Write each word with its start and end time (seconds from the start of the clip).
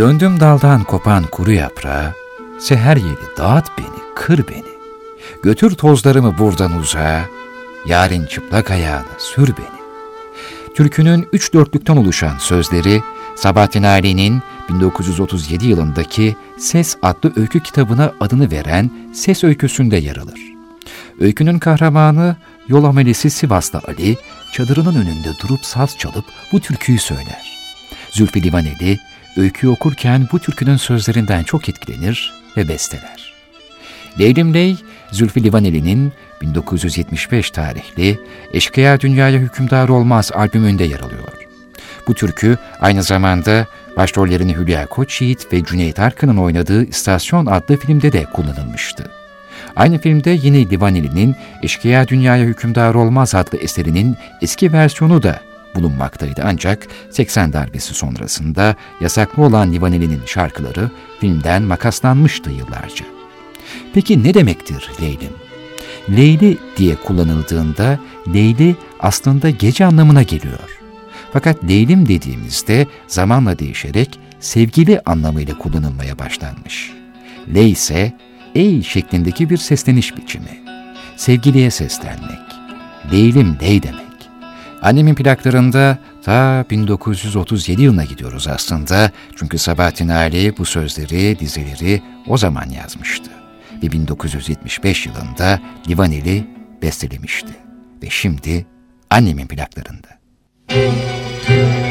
Döndüm 0.00 0.40
daldan 0.40 0.84
kopan 0.84 1.24
kuru 1.24 1.52
yaprağa, 1.52 2.14
seher 2.58 2.96
yeli 2.96 3.36
dağıt 3.38 3.64
beni, 3.78 4.14
kır 4.16 4.48
beni. 4.48 4.72
Götür 5.42 5.70
tozlarımı 5.70 6.38
buradan 6.38 6.78
uzağa, 6.78 7.24
yarın 7.86 8.26
çıplak 8.26 8.70
ayağını 8.70 9.06
sür 9.18 9.48
beni. 9.48 9.80
Türkünün 10.74 11.28
üç 11.32 11.52
dörtlükten 11.52 11.96
oluşan 11.96 12.38
sözleri, 12.38 13.02
Sabahattin 13.36 13.82
Ali'nin 13.82 14.42
1937 14.68 15.66
yılındaki 15.66 16.36
Ses 16.58 16.96
adlı 17.02 17.32
öykü 17.36 17.60
kitabına 17.60 18.12
adını 18.20 18.50
veren 18.50 18.90
Ses 19.14 19.44
öyküsünde 19.44 19.96
yer 19.96 20.16
alır. 20.16 20.40
Öykünün 21.20 21.58
kahramanı 21.58 22.36
yol 22.68 22.84
amelesi 22.84 23.30
Sivaslı 23.30 23.80
Ali, 23.88 24.16
çadırının 24.52 24.94
önünde 24.94 25.32
durup 25.42 25.64
saz 25.64 25.98
çalıp 25.98 26.24
bu 26.52 26.60
türküyü 26.60 26.98
söyler. 26.98 27.60
Zülfü 28.10 28.42
Livaneli, 28.42 28.98
öyküyü 29.36 29.72
okurken 29.72 30.28
bu 30.32 30.38
türkünün 30.38 30.76
sözlerinden 30.76 31.42
çok 31.42 31.68
etkilenir 31.68 32.34
ve 32.56 32.68
besteler. 32.68 33.32
Leylim 34.18 34.54
Ley, 34.54 34.76
Zülfü 35.10 35.44
Livaneli'nin 35.44 36.12
1975 36.40 37.50
tarihli 37.50 38.20
Eşkıya 38.52 39.00
Dünyaya 39.00 39.38
Hükümdar 39.38 39.88
Olmaz 39.88 40.30
albümünde 40.34 40.84
yer 40.84 41.00
alıyor. 41.00 41.32
Bu 42.08 42.14
türkü 42.14 42.58
aynı 42.80 43.02
zamanda 43.02 43.66
başrollerini 43.96 44.56
Hülya 44.56 44.86
Koçyiğit 44.86 45.52
ve 45.52 45.64
Cüneyt 45.64 45.98
Arkın'ın 45.98 46.36
oynadığı 46.36 46.84
İstasyon 46.84 47.46
adlı 47.46 47.76
filmde 47.76 48.12
de 48.12 48.24
kullanılmıştı. 48.24 49.10
Aynı 49.76 49.98
filmde 49.98 50.30
yine 50.30 50.70
Livaneli'nin 50.70 51.36
Eşkıya 51.62 52.08
Dünyaya 52.08 52.44
Hükümdar 52.44 52.94
Olmaz 52.94 53.34
adlı 53.34 53.58
eserinin 53.58 54.16
eski 54.42 54.72
versiyonu 54.72 55.22
da 55.22 55.40
bulunmaktaydı. 55.74 56.42
Ancak 56.44 56.86
80 57.10 57.52
darbesi 57.52 57.94
sonrasında 57.94 58.76
yasaklı 59.00 59.42
olan 59.42 59.72
Livaneli'nin 59.72 60.20
şarkıları 60.26 60.90
filmden 61.20 61.62
makaslanmıştı 61.62 62.50
yıllarca. 62.50 63.04
Peki 63.94 64.24
ne 64.24 64.34
demektir 64.34 64.90
Leylim? 65.00 65.32
Leyli 66.10 66.58
diye 66.76 66.94
kullanıldığında 66.94 67.98
Leyli 68.34 68.76
aslında 69.00 69.50
gece 69.50 69.84
anlamına 69.84 70.22
geliyor. 70.22 70.78
Fakat 71.32 71.64
Leylim 71.64 72.08
dediğimizde 72.08 72.86
zamanla 73.06 73.58
değişerek 73.58 74.18
sevgili 74.40 75.00
anlamıyla 75.06 75.58
kullanılmaya 75.58 76.18
başlanmış. 76.18 76.92
Ley 77.54 77.70
ise 77.70 78.12
ey 78.54 78.82
şeklindeki 78.82 79.50
bir 79.50 79.56
sesleniş 79.56 80.16
biçimi. 80.16 80.60
Sevgiliye 81.16 81.70
seslenmek. 81.70 82.40
Leylim 83.12 83.56
ley 83.62 83.82
demek. 83.82 83.99
Annemin 84.82 85.14
plaklarında 85.14 85.98
ta 86.22 86.64
1937 86.70 87.82
yılına 87.82 88.04
gidiyoruz 88.04 88.48
aslında. 88.48 89.10
Çünkü 89.36 89.58
Sabahattin 89.58 90.08
Ali 90.08 90.58
bu 90.58 90.64
sözleri, 90.64 91.38
dizeleri 91.38 92.02
o 92.26 92.36
zaman 92.36 92.70
yazmıştı. 92.70 93.30
Ve 93.82 93.92
1975 93.92 95.06
yılında 95.06 95.60
Livaneli 95.88 96.46
bestelemişti. 96.82 97.52
Ve 98.02 98.10
şimdi 98.10 98.66
annemin 99.10 99.46
plaklarında. 99.46 100.08
Müzik 100.70 101.89